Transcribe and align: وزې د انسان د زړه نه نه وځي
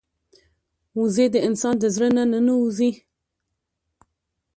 وزې 0.99 1.25
د 1.33 1.37
انسان 1.47 1.75
د 1.79 1.85
زړه 1.95 2.07
نه 2.15 2.23
نه 2.47 2.53
وځي 2.61 2.91